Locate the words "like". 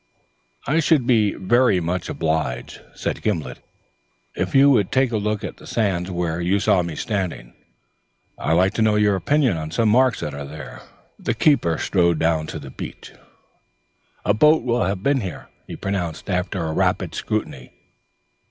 8.53-8.73